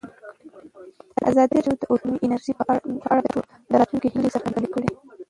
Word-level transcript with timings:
ازادي 1.29 1.57
راډیو 1.65 1.79
د 1.81 1.83
اټومي 1.93 2.17
انرژي 2.25 2.53
په 2.59 2.63
اړه 3.13 3.21
د 3.33 3.73
راتلونکي 3.79 4.07
هیلې 4.13 4.33
څرګندې 4.35 4.69
کړې. 4.73 4.89